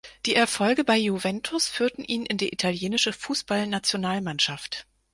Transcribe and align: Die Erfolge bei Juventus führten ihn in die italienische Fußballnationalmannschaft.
Die 0.25 0.33
Erfolge 0.33 0.83
bei 0.83 0.97
Juventus 0.97 1.67
führten 1.67 2.03
ihn 2.03 2.25
in 2.25 2.39
die 2.39 2.51
italienische 2.51 3.13
Fußballnationalmannschaft. 3.13 4.87